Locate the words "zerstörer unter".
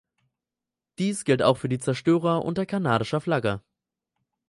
1.77-2.65